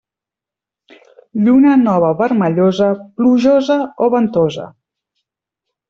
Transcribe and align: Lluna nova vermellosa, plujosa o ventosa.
Lluna 1.43 1.75
nova 1.83 2.09
vermellosa, 2.23 2.91
plujosa 3.21 3.81
o 4.07 4.13
ventosa. 4.19 4.71